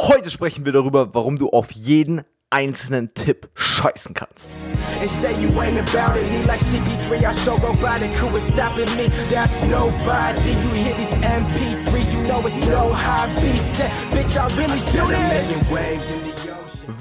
[0.00, 4.54] Heute sprechen wir darüber, warum du auf jeden einzelnen Tipp scheißen kannst.
[5.00, 8.86] And say you ain't about it, me like CP3, I so robotic, who is stopping
[8.96, 9.10] me?
[9.28, 10.50] That's nobody.
[10.50, 13.58] You hear these MP3s, you know it's no hobby.
[13.58, 15.68] Say, bitch, I really do this.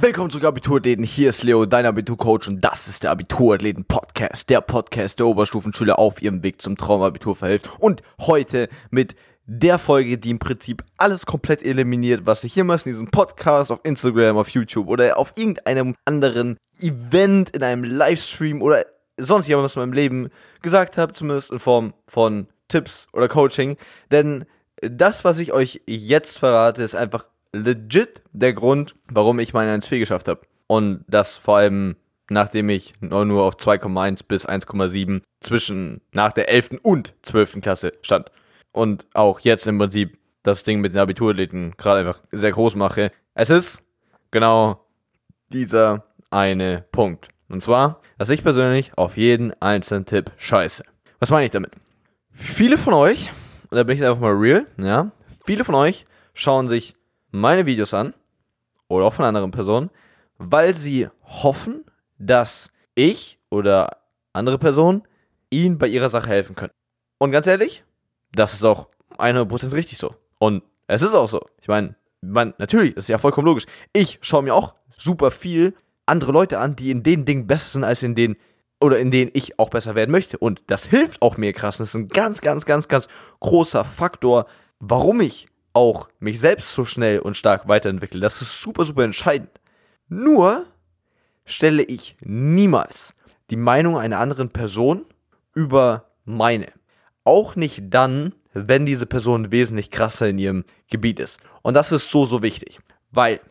[0.02, 1.06] Willkommen zurück, Abiturathleten.
[1.06, 4.50] Hier ist Leo, dein Abiturcoach, und das ist der Abiturathleten-Podcast.
[4.50, 7.70] Der Podcast der Oberstufenschüler auf ihrem Weg zum Traumabitur verhilft.
[7.78, 9.16] Und heute mit
[9.48, 13.80] der Folge, die im Prinzip alles komplett eliminiert, was ich jemals in diesem Podcast, auf
[13.84, 18.86] Instagram, auf YouTube oder auf irgendeinem anderen Event, in einem Livestream oder
[19.18, 20.30] sonst jemand was in meinem Leben
[20.62, 23.78] gesagt habe, zumindest in Form von Tipps oder Coaching.
[24.12, 24.46] Denn
[24.82, 30.00] das, was ich euch jetzt verrate, ist einfach legit der Grund, warum ich meine 1,4
[30.00, 30.42] geschafft habe.
[30.68, 31.96] Und das vor allem
[32.30, 36.80] nachdem ich nur auf 2,1 bis 1,7 zwischen nach der 11.
[36.84, 37.62] und 12.
[37.62, 38.30] Klasse stand
[38.78, 43.12] und auch jetzt im Prinzip das Ding mit den Abiturathleten gerade einfach sehr groß mache.
[43.34, 43.84] Es ist
[44.32, 44.86] genau
[45.50, 47.30] dieser eine Punkt.
[47.50, 50.84] Und zwar, dass ich persönlich auf jeden einzelnen Tipp scheiße.
[51.20, 51.72] Was meine ich damit?
[52.32, 53.32] Viele von euch,
[53.70, 55.12] und da bin ich einfach mal real, ja,
[55.46, 56.94] viele von euch schauen sich
[57.32, 58.14] meine Videos an
[58.88, 59.90] oder auch von anderen Personen,
[60.38, 61.84] weil sie hoffen,
[62.20, 63.98] dass ich oder
[64.34, 65.02] andere Personen
[65.50, 66.74] ihnen bei ihrer Sache helfen können.
[67.18, 67.84] Und ganz ehrlich,
[68.34, 70.16] das ist auch 100% richtig so.
[70.40, 71.46] Und es ist auch so.
[71.62, 73.66] Ich meine, man, natürlich, ist ja vollkommen logisch.
[73.94, 75.76] Ich schaue mir auch super viel
[76.06, 78.38] andere Leute an, die in den Dingen besser sind als in denen
[78.80, 80.38] oder in denen ich auch besser werden möchte.
[80.38, 81.78] Und das hilft auch mir krass.
[81.78, 83.08] Das ist ein ganz, ganz, ganz, ganz
[83.40, 84.46] großer Faktor,
[84.80, 88.20] warum ich auch mich selbst so schnell und stark weiterentwickle.
[88.20, 89.50] Das ist super, super entscheidend.
[90.08, 90.66] Nur
[91.46, 93.16] stelle ich niemals
[93.50, 95.06] die Meinung einer anderen Person
[95.54, 96.68] über meine.
[97.28, 101.42] Auch nicht dann, wenn diese Person wesentlich krasser in ihrem Gebiet ist.
[101.62, 102.80] Und das ist so, so wichtig.
[103.12, 103.42] Weil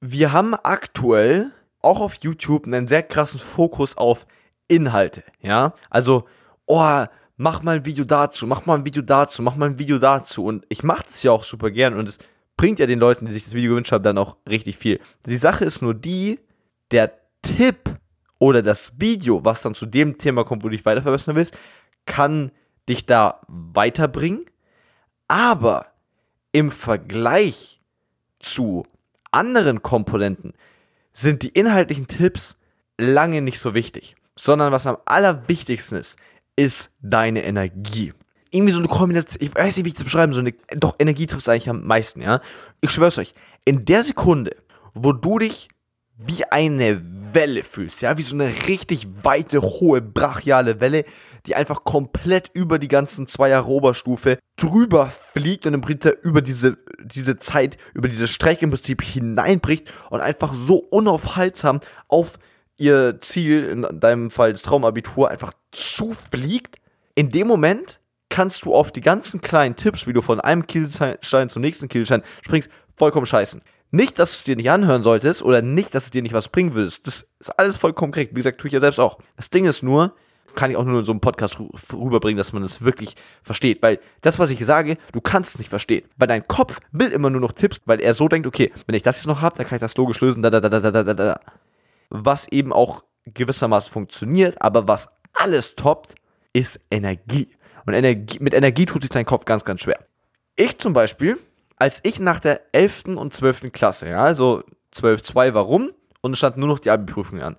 [0.00, 4.26] wir haben aktuell auch auf YouTube einen sehr krassen Fokus auf
[4.66, 5.22] Inhalte.
[5.40, 6.24] Ja, also,
[6.66, 7.04] oh,
[7.36, 10.44] mach mal ein Video dazu, mach mal ein Video dazu, mach mal ein Video dazu.
[10.44, 12.18] Und ich mache das ja auch super gern und es
[12.56, 14.98] bringt ja den Leuten, die sich das Video gewünscht haben, dann auch richtig viel.
[15.24, 16.40] Die Sache ist nur die,
[16.90, 17.12] der
[17.42, 17.94] Tipp
[18.40, 21.56] oder das Video, was dann zu dem Thema kommt, wo du dich weiter verbessern willst,
[22.06, 22.50] kann
[22.90, 24.44] dich da weiterbringen,
[25.28, 25.86] aber
[26.52, 27.80] im Vergleich
[28.40, 28.84] zu
[29.30, 30.54] anderen Komponenten
[31.12, 32.56] sind die inhaltlichen Tipps
[32.98, 36.18] lange nicht so wichtig, sondern was am allerwichtigsten ist,
[36.56, 38.12] ist deine Energie.
[38.50, 41.48] Irgendwie so eine Kombination, ich weiß nicht, wie ich das beschreiben soll, doch Energie trifft
[41.48, 42.40] eigentlich am meisten, ja.
[42.80, 43.34] Ich schwör's euch,
[43.64, 44.56] in der Sekunde,
[44.94, 45.68] wo du dich
[46.26, 51.04] wie eine Welle fühlst, ja, wie so eine richtig weite, hohe, brachiale Welle,
[51.46, 56.42] die einfach komplett über die ganzen zwei Jahre Oberstufe drüber fliegt und im Prinzip über
[56.42, 62.38] diese, diese Zeit, über diese Strecke im Prinzip hineinbricht und einfach so unaufhaltsam auf
[62.76, 66.76] ihr Ziel, in deinem Fall das Traumabitur, einfach zufliegt.
[67.14, 71.48] In dem Moment kannst du auf die ganzen kleinen Tipps, wie du von einem Kielstein
[71.48, 73.62] zum nächsten Kielstein springst, vollkommen scheißen.
[73.90, 76.48] Nicht, dass du es dir nicht anhören solltest oder nicht, dass es dir nicht was
[76.48, 77.06] bringen würdest.
[77.06, 78.32] Das ist alles vollkommen korrekt.
[78.32, 79.18] Wie gesagt, tue ich ja selbst auch.
[79.36, 80.14] Das Ding ist nur,
[80.54, 81.58] kann ich auch nur in so einem Podcast
[81.92, 83.82] rüberbringen, dass man es wirklich versteht.
[83.82, 86.04] Weil das, was ich sage, du kannst es nicht verstehen.
[86.16, 89.02] Weil dein Kopf will immer nur noch Tipps, weil er so denkt, okay, wenn ich
[89.02, 91.40] das jetzt noch habe, dann kann ich das logisch lösen, da.
[92.10, 96.14] Was eben auch gewissermaßen funktioniert, aber was alles toppt,
[96.52, 97.48] ist Energie.
[97.86, 100.04] Und Energie, mit Energie tut sich dein Kopf ganz, ganz schwer.
[100.56, 101.38] Ich zum Beispiel
[101.80, 103.04] als ich nach der 11.
[103.16, 103.72] und 12.
[103.72, 104.62] Klasse, ja, also
[104.94, 107.56] 12.2 war rum und es stand nur noch die Abi-Prüfung an.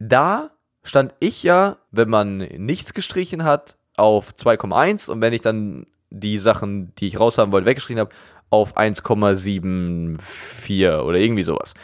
[0.00, 0.50] Da
[0.82, 6.38] stand ich ja, wenn man nichts gestrichen hat, auf 2,1 und wenn ich dann die
[6.38, 8.10] Sachen, die ich raushaben wollte, weggeschrieben habe,
[8.50, 11.74] auf 1,74 oder irgendwie sowas.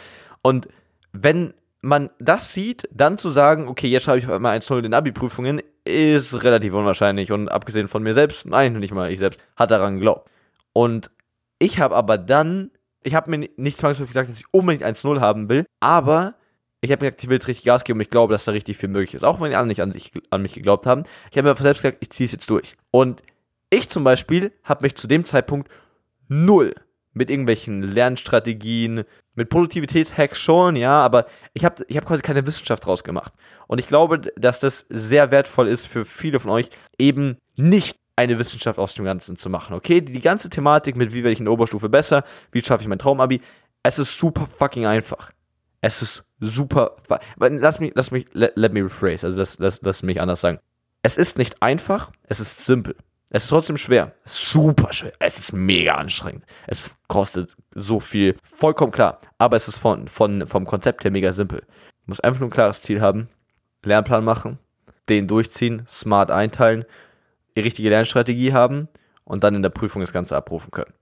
[0.41, 0.67] Und
[1.13, 4.83] wenn man das sieht, dann zu sagen, okay, jetzt schreibe ich auf einmal 1,0 in
[4.83, 9.39] den Abi-Prüfungen, ist relativ unwahrscheinlich und abgesehen von mir selbst, nein, nicht mal ich selbst,
[9.55, 10.29] hat daran geglaubt.
[10.73, 11.09] Und
[11.59, 12.71] ich habe aber dann,
[13.03, 16.35] ich habe mir nicht zwangsläufig gesagt, dass ich unbedingt 1-0 haben will, aber
[16.81, 18.51] ich habe mir gesagt, ich will jetzt richtig Gas geben und ich glaube, dass da
[18.51, 19.23] richtig viel möglich ist.
[19.23, 21.03] Auch wenn die anderen nicht an, sich, an mich geglaubt haben.
[21.29, 22.75] Ich habe mir selbst gesagt, ich ziehe es jetzt durch.
[22.91, 23.21] Und
[23.69, 25.71] ich zum Beispiel habe mich zu dem Zeitpunkt
[26.29, 26.73] null
[27.13, 29.03] mit irgendwelchen Lernstrategien,
[29.35, 33.33] mit Produktivitätshacks schon, ja, aber ich habe ich hab quasi keine Wissenschaft draus gemacht.
[33.67, 38.37] Und ich glaube, dass das sehr wertvoll ist für viele von euch, eben nicht eine
[38.37, 39.73] Wissenschaft aus dem Ganzen zu machen.
[39.73, 42.89] Okay, die, ganze Thematik mit wie werde ich in der Oberstufe besser, wie schaffe ich
[42.89, 43.39] mein Traumabi,
[43.81, 45.31] es ist super fucking einfach.
[45.79, 46.97] Es ist super.
[47.37, 50.59] Lass mich, lass mich, let, let me rephrase, also lass, lass, lass mich anders sagen.
[51.01, 52.97] Es ist nicht einfach, es ist simpel.
[53.31, 54.11] Es ist trotzdem schwer.
[54.25, 55.13] Super schwer.
[55.19, 56.43] Es ist mega anstrengend.
[56.67, 58.35] Es kostet so viel.
[58.43, 59.21] Vollkommen klar.
[59.37, 61.61] Aber es ist von, von, vom Konzept her mega simpel.
[61.61, 61.67] Du
[62.07, 63.29] musst einfach nur ein klares Ziel haben,
[63.83, 64.57] Lernplan machen,
[65.07, 66.83] den durchziehen, smart einteilen,
[67.59, 68.87] die richtige Lernstrategie haben
[69.23, 70.93] und dann in der Prüfung das Ganze abrufen können.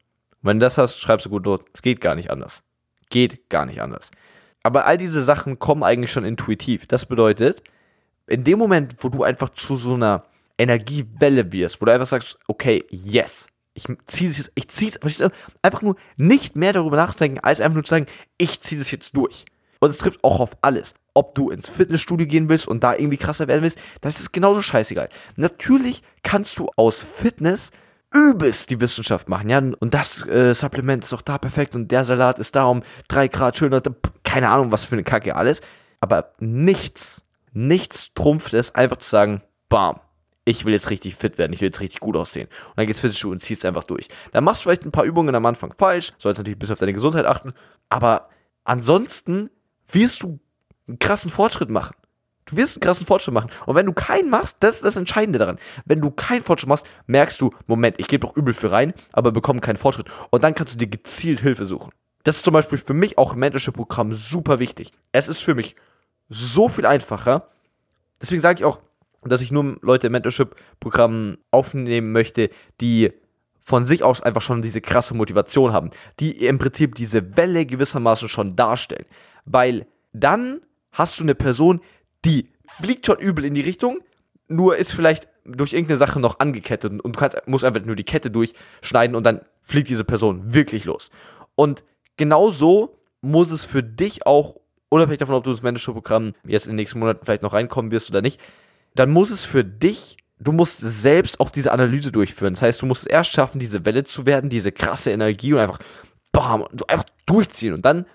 [0.42, 1.66] Und wenn du das hast, schreibst du gut dort.
[1.74, 2.64] Es geht gar nicht anders.
[3.10, 4.12] Geht gar nicht anders.
[4.64, 6.88] Aber all diese Sachen kommen eigentlich schon intuitiv.
[6.88, 7.64] Das bedeutet,
[8.28, 10.26] in dem Moment, wo du einfach zu so einer
[10.58, 15.32] Energiewelle wirst, wo du einfach sagst, okay, yes, ich ziehe es jetzt, ich ziehe es,
[15.62, 18.08] einfach nur nicht mehr darüber nachzudenken, als einfach nur zu sagen,
[18.38, 19.46] ich ziehe das jetzt durch.
[19.80, 20.96] Und es trifft auch auf alles.
[21.18, 24.62] Ob du ins Fitnessstudio gehen willst und da irgendwie krasser werden willst, das ist genauso
[24.62, 25.10] scheißegal.
[25.36, 27.72] Natürlich kannst du aus Fitness
[28.14, 32.06] übelst die Wissenschaft machen, ja, und das äh, Supplement ist auch da perfekt und der
[32.06, 33.82] Salat ist da um drei Grad schöner,
[34.24, 35.62] keine Ahnung, was für eine Kacke alles.
[36.02, 40.00] Aber nichts, nichts trumpft es, einfach zu sagen, bam,
[40.46, 42.48] ich will jetzt richtig fit werden, ich will jetzt richtig gut aussehen.
[42.48, 44.08] Und dann gehst du Fitnessstudio und ziehst einfach durch.
[44.34, 46.94] Dann machst du vielleicht ein paar Übungen am Anfang falsch, sollst natürlich bis auf deine
[46.94, 47.54] Gesundheit achten,
[47.90, 48.30] aber
[48.66, 49.50] ansonsten
[49.92, 50.40] wirst du
[50.88, 51.96] einen krassen Fortschritt machen.
[52.46, 53.50] Du wirst einen krassen Fortschritt machen.
[53.66, 55.60] Und wenn du keinen machst, das ist das Entscheidende daran.
[55.86, 59.32] Wenn du keinen Fortschritt machst, merkst du, Moment, ich gebe doch übel für rein, aber
[59.32, 60.08] bekomme keinen Fortschritt.
[60.30, 61.92] Und dann kannst du dir gezielt Hilfe suchen.
[62.24, 64.92] Das ist zum Beispiel für mich auch im Mentorship-Programm super wichtig.
[65.12, 65.76] Es ist für mich
[66.30, 67.50] so viel einfacher.
[68.22, 68.80] Deswegen sage ich auch,
[69.24, 72.50] dass ich nur Leute im Mentorship-Programm aufnehmen möchte,
[72.80, 73.12] die
[73.60, 75.90] von sich aus einfach schon diese krasse Motivation haben,
[76.22, 79.06] die im Prinzip diese Welle gewissermaßen schon darstellen.
[79.46, 80.62] Weil dann
[80.92, 81.82] hast du eine Person,
[82.26, 84.00] die fliegt schon übel in die Richtung,
[84.48, 88.04] nur ist vielleicht durch irgendeine Sache noch angekettet und du kannst, musst einfach nur die
[88.04, 91.10] Kette durchschneiden und dann fliegt diese Person wirklich los.
[91.56, 91.84] Und
[92.18, 94.58] genau so muss es für dich auch,
[94.90, 98.10] unabhängig davon, ob du ins Mentorship-Programm jetzt in den nächsten Monaten vielleicht noch reinkommen wirst
[98.10, 98.40] oder nicht,
[98.96, 102.54] dann muss es für dich, du musst selbst auch diese Analyse durchführen.
[102.54, 105.60] Das heißt, du musst es erst schaffen, diese Welle zu werden, diese krasse Energie und
[105.60, 105.80] einfach
[106.32, 107.74] bam, einfach durchziehen.
[107.74, 108.06] Und dann,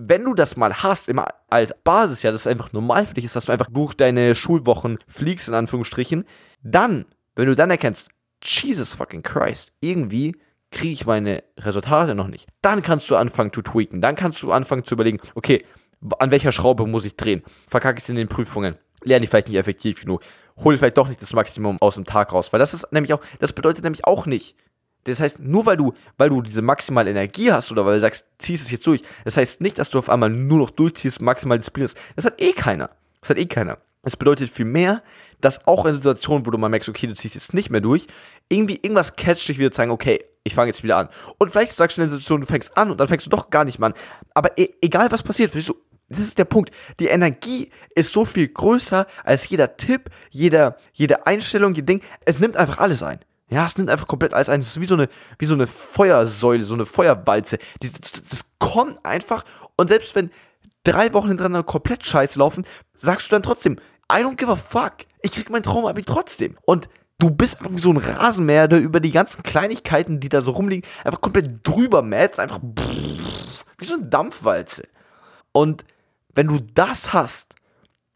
[0.00, 3.24] wenn du das mal hast, immer als Basis, ja, das ist einfach normal für dich
[3.24, 6.24] ist, dass du einfach durch deine Schulwochen fliegst, in Anführungsstrichen,
[6.62, 7.04] dann,
[7.34, 8.10] wenn du dann erkennst,
[8.42, 10.36] Jesus fucking Christ, irgendwie
[10.70, 12.46] kriege ich meine Resultate noch nicht.
[12.62, 14.00] Dann kannst du anfangen zu tweaken.
[14.00, 15.64] Dann kannst du anfangen zu überlegen, okay,
[16.20, 17.42] an welcher Schraube muss ich drehen?
[17.66, 18.76] Verkacke ich es in den Prüfungen?
[19.04, 20.22] lerne ich vielleicht nicht effektiv genug,
[20.58, 23.20] hole vielleicht doch nicht das Maximum aus dem Tag raus, weil das ist nämlich auch,
[23.38, 24.56] das bedeutet nämlich auch nicht.
[25.04, 28.26] Das heißt, nur weil du, weil du diese maximale Energie hast oder weil du sagst,
[28.38, 31.58] ziehst es jetzt durch, das heißt nicht, dass du auf einmal nur noch durchziehst, maximal
[31.58, 31.96] disziplinierst.
[32.16, 32.90] Das hat eh keiner.
[33.20, 33.78] Das hat eh keiner.
[34.02, 35.02] Es bedeutet vielmehr,
[35.40, 38.06] dass auch in Situationen, wo du mal merkst, okay, du ziehst jetzt nicht mehr durch,
[38.48, 41.08] irgendwie irgendwas catcht dich wieder zu sagen, okay, ich fange jetzt wieder an.
[41.38, 43.50] Und vielleicht sagst du in der Situation, du fängst an und dann fängst du doch
[43.50, 43.94] gar nicht mal an.
[44.34, 46.70] Aber e egal was passiert, verstehst du, das ist der Punkt.
[47.00, 52.02] Die Energie ist so viel größer als jeder Tipp, jeder, jede Einstellung, ihr Ding.
[52.24, 53.20] Es nimmt einfach alles ein.
[53.50, 54.60] Ja, es nimmt einfach komplett alles ein.
[54.60, 55.08] Es ist wie so eine,
[55.38, 57.58] wie so eine Feuersäule, so eine Feuerwalze.
[57.80, 59.44] Das, das, das kommt einfach.
[59.76, 60.30] Und selbst wenn
[60.84, 62.66] drei Wochen hintereinander komplett scheiße laufen,
[62.96, 63.78] sagst du dann trotzdem,
[64.12, 65.06] I don't give a fuck.
[65.22, 66.56] Ich krieg mein Traumabi trotzdem.
[66.66, 70.42] Und du bist einfach wie so ein Rasenmäher, der über die ganzen Kleinigkeiten, die da
[70.42, 72.38] so rumliegen, einfach komplett drüber mäht.
[72.38, 74.84] Einfach wie so eine Dampfwalze.
[75.52, 75.84] Und
[76.34, 77.54] wenn du das hast,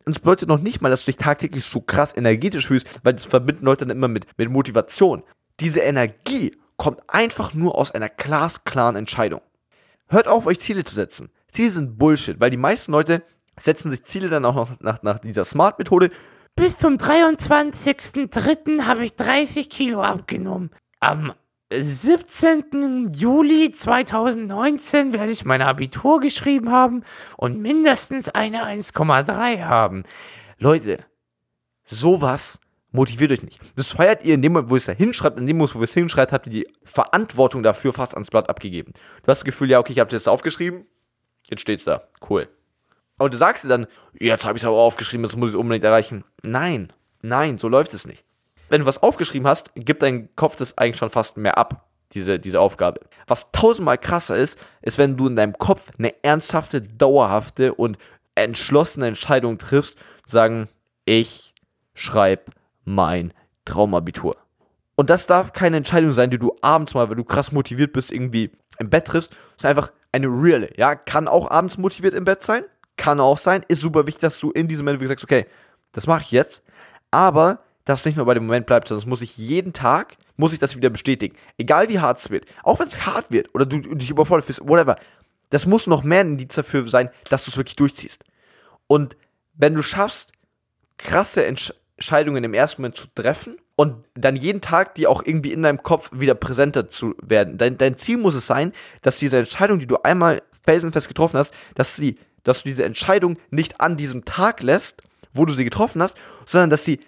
[0.05, 3.15] und es bedeutet noch nicht mal, dass du dich tagtäglich so krass energetisch fühlst, weil
[3.15, 5.23] das verbinden Leute dann immer mit, mit Motivation.
[5.61, 9.41] Diese Energie kommt einfach nur aus einer glasklaren Entscheidung.
[10.09, 11.31] Hört auf, euch Ziele zu setzen.
[11.51, 13.23] Ziele sind Bullshit, weil die meisten Leute
[13.61, 16.11] setzen sich Ziele dann auch noch nach, nach dieser Smart-Methode.
[16.57, 18.83] Bis zum 23.03.
[18.83, 20.71] habe ich 30 Kilo abgenommen.
[21.01, 21.33] Am
[21.81, 23.11] 17.
[23.15, 27.03] Juli 2019 werde ich mein Abitur geschrieben haben
[27.37, 30.05] und mindestens eine 1,3 haben.
[30.59, 30.99] Leute,
[31.85, 32.61] sowas
[32.91, 33.61] motiviert euch nicht.
[33.77, 35.81] Das feiert ihr in dem Moment, wo ihr es da hinschreibt, in dem Moment, wo
[35.81, 38.93] ihr es hinschreibt, habt ihr die Verantwortung dafür fast ans Blatt abgegeben.
[39.23, 40.87] Du hast das Gefühl, ja, okay, ich habe das aufgeschrieben,
[41.49, 42.09] jetzt steht's da.
[42.29, 42.49] Cool.
[43.19, 43.87] Aber du sagst dir dann,
[44.19, 46.25] jetzt habe ich es aber aufgeschrieben, das muss ich unbedingt erreichen.
[46.43, 48.25] Nein, nein, so läuft es nicht
[48.73, 52.39] wenn du was aufgeschrieben hast, gibt dein Kopf das eigentlich schon fast mehr ab, diese,
[52.39, 53.01] diese Aufgabe.
[53.27, 57.99] Was tausendmal krasser ist, ist, wenn du in deinem Kopf eine ernsthafte, dauerhafte und
[58.35, 60.71] entschlossene Entscheidung triffst, sagen,
[61.05, 61.53] ich
[61.93, 62.45] schreibe
[62.85, 63.35] mein
[63.67, 64.39] Traumabitur.
[64.95, 68.11] Und das darf keine Entscheidung sein, die du abends mal, wenn du krass motiviert bist,
[68.11, 69.33] irgendwie im Bett triffst.
[69.33, 70.71] Das ist einfach eine reale.
[70.79, 72.65] Ja, kann auch abends motiviert im Bett sein.
[72.97, 73.67] Kann auch sein.
[73.69, 75.45] Ist super wichtig, dass du in diesem Moment sagst, okay,
[75.93, 76.63] das mache ich jetzt.
[77.11, 80.17] Aber dass es nicht nur bei dem Moment bleibt, sondern es muss ich jeden Tag,
[80.37, 81.37] muss ich das wieder bestätigen.
[81.59, 82.47] Egal wie hart es wird.
[82.63, 84.97] Auch wenn es hart wird oder du, du dich überfordert fühlst, whatever.
[85.51, 88.25] Das muss noch mehr ein Indiz dafür sein, dass du es wirklich durchziehst.
[88.87, 89.17] Und
[89.55, 90.33] wenn du schaffst,
[90.97, 95.63] krasse Entscheidungen im ersten Moment zu treffen, und dann jeden Tag die auch irgendwie in
[95.63, 97.59] deinem Kopf wieder präsenter zu werden.
[97.59, 101.55] Dein, dein Ziel muss es sein, dass diese Entscheidung, die du einmal felsenfest getroffen hast,
[101.75, 106.03] dass, sie, dass du diese Entscheidung nicht an diesem Tag lässt, wo du sie getroffen
[106.03, 107.01] hast, sondern dass sie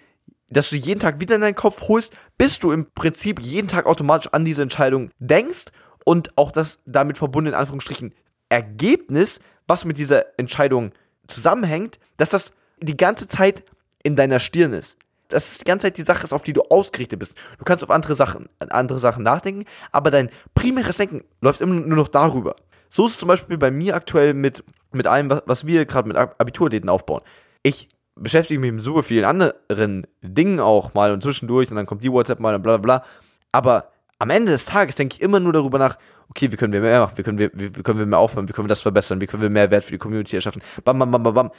[0.55, 3.85] dass du jeden Tag wieder in deinen Kopf holst, bis du im Prinzip jeden Tag
[3.85, 5.65] automatisch an diese Entscheidung denkst
[6.05, 8.13] und auch das damit verbundene, in Anführungsstrichen,
[8.47, 10.93] Ergebnis, was mit dieser Entscheidung
[11.27, 13.63] zusammenhängt, dass das die ganze Zeit
[14.01, 14.97] in deiner Stirn ist.
[15.27, 17.33] Dass es die ganze Zeit die Sache ist, auf die du ausgerichtet bist.
[17.57, 21.97] Du kannst auf andere Sachen, andere Sachen nachdenken, aber dein primäres Denken läuft immer nur
[21.97, 22.55] noch darüber.
[22.87, 26.15] So ist es zum Beispiel bei mir aktuell mit, mit allem, was wir gerade mit
[26.15, 27.23] Abiturdaten aufbauen.
[27.61, 32.03] Ich beschäftige mich mit super vielen anderen Dingen auch mal und zwischendurch und dann kommt
[32.03, 33.05] die WhatsApp mal und bla bla bla.
[33.51, 35.97] Aber am Ende des Tages denke ich immer nur darüber nach,
[36.29, 38.47] okay, wie können wir mehr machen, wie können wir, wie, wie können wir mehr aufbauen,
[38.47, 40.97] wie können wir das verbessern, wie können wir mehr Wert für die Community erschaffen, bam,
[40.99, 41.51] bam, bam, bam, bam.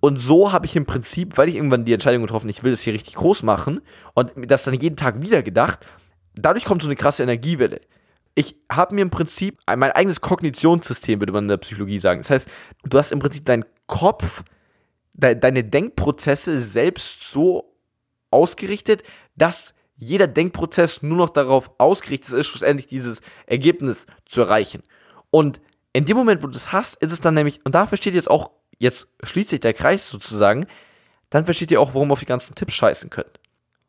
[0.00, 2.82] Und so habe ich im Prinzip, weil ich irgendwann die Entscheidung getroffen, ich will das
[2.82, 3.80] hier richtig groß machen
[4.14, 5.86] und das dann jeden Tag wieder gedacht,
[6.34, 7.80] dadurch kommt so eine krasse Energiewelle.
[8.34, 12.20] Ich habe mir im Prinzip mein eigenes Kognitionssystem, würde man in der Psychologie sagen.
[12.20, 12.50] Das heißt,
[12.84, 14.42] du hast im Prinzip deinen Kopf
[15.14, 17.72] de deine Denkprozesse selbst so
[18.30, 19.02] ausgerichtet,
[19.36, 24.82] dass jeder Denkprozess nur noch darauf ausgerichtet ist, schlussendlich dieses Ergebnis zu erreichen.
[25.30, 25.60] Und
[25.92, 28.18] in dem Moment, wo du das hast, ist es dann nämlich, und da versteht ihr
[28.18, 30.66] jetzt auch, jetzt schließt sich der Kreis sozusagen,
[31.30, 33.40] dann versteht ihr auch, warum ihr auf die ganzen Tipps scheißen könnt.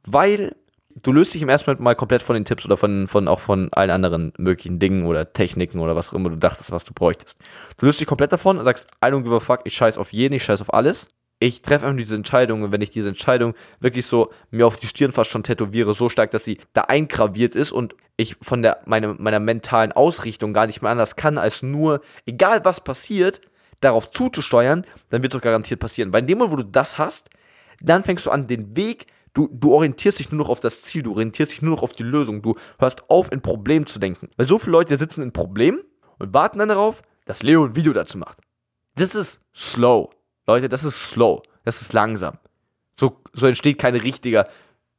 [0.03, 0.55] Weil
[1.01, 3.39] du löst dich im ersten Moment mal komplett von den Tipps oder von, von auch
[3.39, 6.93] von allen anderen möglichen Dingen oder Techniken oder was auch immer du dachtest, was du
[6.93, 7.37] bräuchtest.
[7.77, 10.13] Du löst dich komplett davon und sagst, I don't give a fuck, ich scheiß auf
[10.13, 11.09] jeden, ich scheiß auf alles.
[11.39, 14.87] Ich treffe einfach diese Entscheidung und wenn ich diese Entscheidung wirklich so mir auf die
[14.87, 18.79] Stirn fast schon tätowiere, so stark, dass sie da eingraviert ist und ich von der,
[18.85, 23.41] meine, meiner mentalen Ausrichtung gar nicht mehr anders kann, als nur, egal was passiert,
[23.81, 26.13] darauf zuzusteuern, dann wird es auch garantiert passieren.
[26.13, 27.29] Weil in dem Moment, wo du das hast,
[27.81, 31.03] dann fängst du an, den Weg Du, du orientierst dich nur noch auf das Ziel,
[31.03, 34.29] du orientierst dich nur noch auf die Lösung, du hörst auf, in Problem zu denken.
[34.37, 35.81] Weil so viele Leute sitzen in Problemen
[36.17, 38.37] und warten dann darauf, dass Leo ein Video dazu macht.
[38.95, 40.09] Das ist slow.
[40.47, 41.43] Leute, das ist slow.
[41.65, 42.37] Das ist langsam.
[42.97, 44.45] So, so entsteht kein richtiger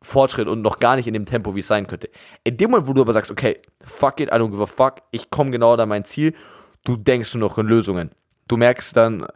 [0.03, 2.11] Fortschritt und noch gar nicht in dem Tempo, wie es sein könnte.
[2.45, 4.97] In dem Moment, wo du aber sagst, okay, fuck it, I don't give a fuck,
[5.13, 6.35] ich komme genau an mein Ziel,
[6.85, 8.11] du denkst nur noch in Lösungen.
[8.49, 9.27] Du merkst dann,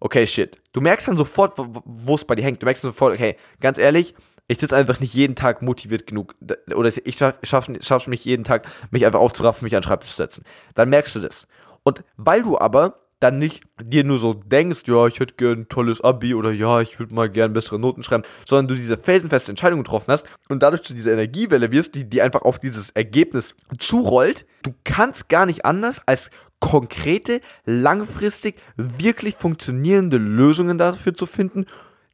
[0.00, 0.60] okay, shit.
[0.72, 2.60] Du merkst dann sofort, wo es bei dir hängt.
[2.60, 4.14] Du merkst sofort, okay, ganz ehrlich,
[4.48, 6.34] ich sitze einfach nicht jeden Tag motiviert genug.
[6.74, 10.10] Oder ich schaffe schaff, schaff nicht jeden Tag, mich einfach aufzuraffen, mich an den Schreibtisch
[10.10, 10.44] zu setzen.
[10.74, 11.46] Dann merkst du das.
[11.84, 15.68] Und weil du aber dann nicht dir nur so denkst, ja, ich hätte gern ein
[15.68, 19.50] tolles Abi oder ja, ich würde mal gern bessere Noten schreiben, sondern du diese felsenfeste
[19.50, 23.54] Entscheidung getroffen hast und dadurch zu dieser Energiewelle wirst, die, die einfach auf dieses Ergebnis
[23.78, 31.66] zurollt, du kannst gar nicht anders als konkrete, langfristig, wirklich funktionierende Lösungen dafür zu finden,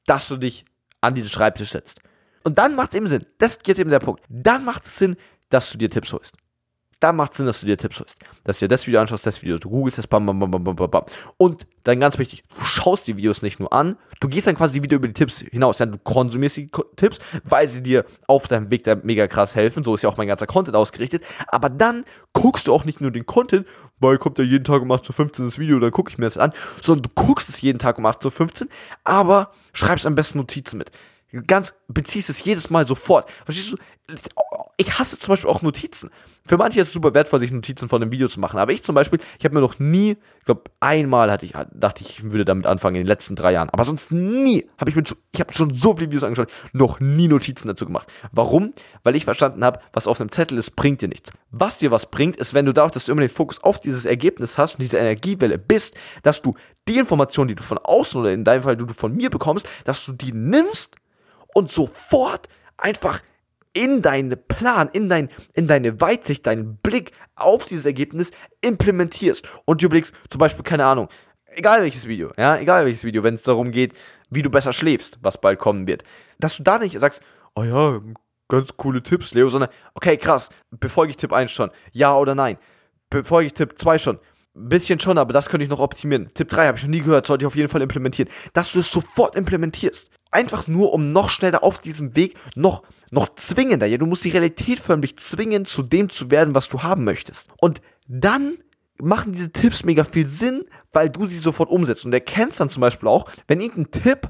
[0.06, 0.64] dass du dich
[1.00, 2.00] an diesen Schreibtisch setzt.
[2.44, 3.24] Und dann macht es eben Sinn.
[3.38, 4.22] Das ist jetzt eben der Punkt.
[4.28, 5.16] Dann macht es Sinn,
[5.48, 6.34] dass du dir Tipps holst.
[7.00, 8.16] Da macht es Sinn, dass du dir Tipps holst.
[8.44, 10.76] Dass du dir das Video anschaust, das Video, du googelst das, bam, bam, bam, bam,
[10.76, 11.04] bam, bam.
[11.38, 14.82] Und dann ganz wichtig, du schaust die Videos nicht nur an, du gehst dann quasi
[14.82, 15.78] wieder über die Tipps hinaus.
[15.78, 19.84] Dann du konsumierst die Tipps, weil sie dir auf deinem Weg da mega krass helfen.
[19.84, 21.22] So ist ja auch mein ganzer Content ausgerichtet.
[21.48, 23.66] Aber dann guckst du auch nicht nur den Content,
[23.98, 26.38] weil kommt ja jeden Tag um 8.15 Uhr das Video, dann gucke ich mir das
[26.38, 28.68] an, sondern du guckst es jeden Tag um 8.15 Uhr,
[29.04, 30.90] aber schreibst am besten Notizen mit
[31.46, 33.28] ganz, beziehst es jedes Mal sofort.
[33.44, 33.76] Verstehst du?
[34.76, 36.10] Ich hasse zum Beispiel auch Notizen.
[36.46, 38.58] Für manche ist es super wertvoll, sich Notizen von einem Video zu machen.
[38.58, 42.04] Aber ich zum Beispiel, ich habe mir noch nie, ich glaube, einmal hatte ich, dachte
[42.04, 43.70] ich, ich würde damit anfangen in den letzten drei Jahren.
[43.70, 47.28] Aber sonst nie habe ich mir, ich habe schon so viele Videos angeschaut, noch nie
[47.28, 48.12] Notizen dazu gemacht.
[48.30, 48.74] Warum?
[49.04, 51.30] Weil ich verstanden habe, was auf einem Zettel ist, bringt dir nichts.
[51.50, 54.04] Was dir was bringt, ist, wenn du dadurch, dass du immer den Fokus auf dieses
[54.04, 56.54] Ergebnis hast und diese Energiewelle bist, dass du
[56.88, 59.66] die Informationen, die du von außen oder in deinem Fall, die du von mir bekommst,
[59.84, 60.96] dass du die nimmst
[61.54, 63.22] und sofort einfach
[63.72, 68.30] in deinen Plan, in, dein, in deine Weitsicht, deinen Blick auf dieses Ergebnis
[68.60, 71.08] implementierst und du überlegst, zum Beispiel, keine Ahnung,
[71.46, 73.94] egal welches Video, ja, egal welches Video, wenn es darum geht,
[74.30, 76.04] wie du besser schläfst, was bald kommen wird,
[76.38, 77.20] dass du da nicht sagst,
[77.56, 78.00] oh ja,
[78.48, 82.58] ganz coole Tipps, Leo, sondern, okay, krass, befolge ich Tipp 1 schon, ja oder nein,
[83.10, 84.18] befolge ich Tipp 2 schon,
[84.54, 86.30] bisschen schon, aber das könnte ich noch optimieren.
[86.34, 88.30] Tipp 3 habe ich noch nie gehört, sollte ich auf jeden Fall implementieren.
[88.52, 90.10] Dass du es sofort implementierst.
[90.30, 94.30] Einfach nur, um noch schneller auf diesem Weg, noch, noch zwingender, ja, du musst die
[94.30, 97.48] Realität förmlich zwingen, zu dem zu werden, was du haben möchtest.
[97.60, 98.58] Und dann
[99.00, 102.04] machen diese Tipps mega viel Sinn, weil du sie sofort umsetzt.
[102.04, 104.28] Und erkennst dann zum Beispiel auch, wenn irgendein Tipp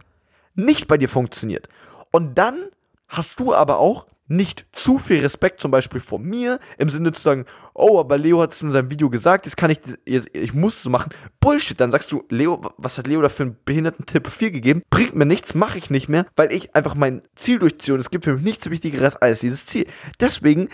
[0.55, 1.69] nicht bei dir funktioniert.
[2.11, 2.69] Und dann
[3.09, 7.21] hast du aber auch nicht zu viel Respekt zum Beispiel vor mir, im Sinne zu
[7.21, 10.79] sagen, oh, aber Leo hat es in seinem Video gesagt, jetzt kann ich, ich muss
[10.79, 11.13] es machen.
[11.41, 14.83] Bullshit, dann sagst du, Leo, was hat Leo da für einen behinderten Tipp 4 gegeben?
[14.89, 18.11] Bringt mir nichts, mache ich nicht mehr, weil ich einfach mein Ziel durchziehe und es
[18.11, 19.87] gibt für mich nichts Wichtigeres als dieses Ziel.
[20.21, 20.69] Deswegen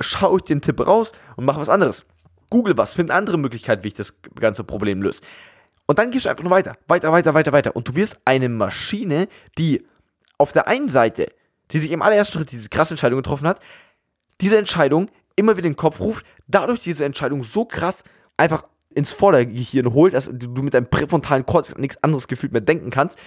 [0.00, 2.04] schaue ich den Tipp raus und mache was anderes.
[2.50, 5.20] Google was, finde andere Möglichkeiten, wie ich das ganze Problem löse.
[5.86, 7.76] Und dann gehst du einfach nur weiter, weiter, weiter, weiter, weiter.
[7.76, 9.86] Und du wirst eine Maschine, die
[10.36, 11.28] auf der einen Seite
[11.70, 13.60] die sich im allerersten Schritt diese krasse Entscheidung getroffen hat,
[14.40, 18.02] diese Entscheidung immer wieder in den Kopf ruft, dadurch diese Entscheidung so krass
[18.36, 22.90] einfach ins Vordergehirn holt, dass du mit deinem präfrontalen Kortex nichts anderes gefühlt mehr denken
[22.90, 23.18] kannst,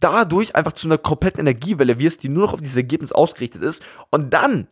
[0.00, 3.82] dadurch einfach zu einer kompletten Energiewelle wirst, die nur noch auf dieses Ergebnis ausgerichtet ist
[4.10, 4.68] und dann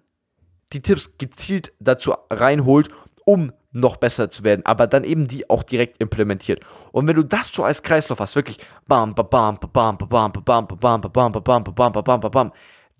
[0.72, 2.88] die Tipps gezielt dazu reinholt,
[3.24, 6.64] um noch besser zu werden, aber dann eben die auch direkt implementiert.
[6.92, 10.32] Und wenn du das so als Kreislauf hast, wirklich bam, bam, bam, bam, bam, bam,
[10.32, 12.52] bam, bam, bam, bam, bam, bam, bam, bam, bam, bam,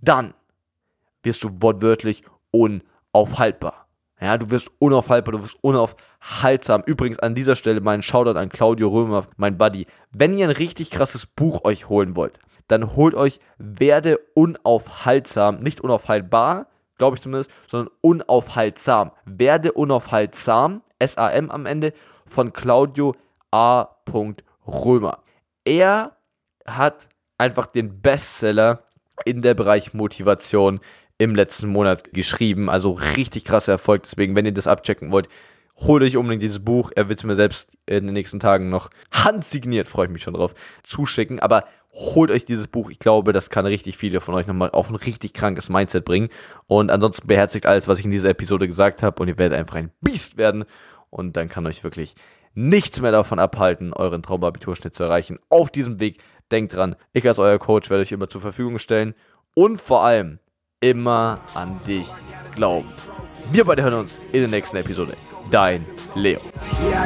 [0.08, 0.34] dann
[1.22, 3.86] wirst du wortwörtlich unaufhaltbar.
[4.20, 6.82] Ja, du wirst unaufhaltbar, du wirst unaufhaltsam.
[6.86, 9.86] Übrigens an dieser Stelle meinen Shoutout an Claudio Römer, mein Buddy.
[10.12, 15.80] Wenn ihr ein richtig krasses Buch euch holen wollt, dann holt euch Werde unaufhaltsam, nicht
[15.80, 19.10] unaufhaltbar, glaube ich zumindest, sondern unaufhaltsam.
[19.24, 21.92] Werde unaufhaltsam, S-A-M am Ende,
[22.24, 23.12] von Claudio
[23.50, 23.88] A.
[24.66, 25.18] Römer.
[25.64, 26.16] Er
[26.66, 28.84] hat einfach den Bestseller
[29.24, 30.80] in der Bereich Motivation
[31.18, 32.68] im letzten Monat geschrieben.
[32.68, 34.02] Also richtig krasser Erfolg.
[34.02, 35.28] Deswegen, wenn ihr das abchecken wollt,
[35.76, 36.92] holt euch unbedingt dieses Buch.
[36.94, 40.34] Er wird es mir selbst in den nächsten Tagen noch handsigniert, freue ich mich schon
[40.34, 41.40] drauf, zuschicken.
[41.40, 42.90] Aber holt euch dieses Buch.
[42.90, 46.28] Ich glaube, das kann richtig viele von euch nochmal auf ein richtig krankes Mindset bringen.
[46.66, 49.22] Und ansonsten beherzigt alles, was ich in dieser Episode gesagt habe.
[49.22, 50.64] Und ihr werdet einfach ein Biest werden.
[51.10, 52.14] Und dann kann euch wirklich
[52.54, 55.38] nichts mehr davon abhalten, euren Traumabiturschnitt zu erreichen.
[55.48, 56.18] Auf diesem Weg
[56.50, 59.14] Denkt dran, ich als euer Coach werde euch immer zur Verfügung stellen
[59.54, 60.38] und vor allem
[60.80, 62.08] immer an dich
[62.54, 62.88] glauben.
[63.50, 65.14] Wir beide hören uns in der nächsten Episode.
[65.50, 65.84] Dein
[66.14, 66.40] Leo.
[66.82, 67.04] Yeah,